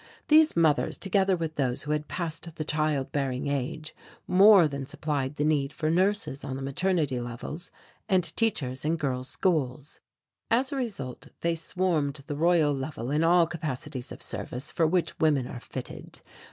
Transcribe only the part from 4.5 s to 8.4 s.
than supplied the need for nurses on the maternity levels and